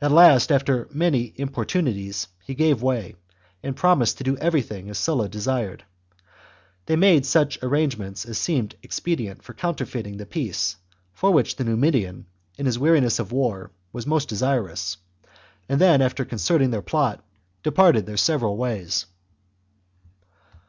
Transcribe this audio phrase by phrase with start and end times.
[0.00, 3.16] At last, after many importunities he gave way,
[3.60, 5.82] and promised to do everything as Sulla desired.
[6.86, 10.76] They made such arrangements as seemed expedient for counterfeiting the peace
[11.12, 12.26] for which the Numidian,
[12.56, 14.96] in his weariness of war, was most desirous,
[15.68, 17.24] and then after concerting their plot,
[17.64, 19.06] departed their several ways.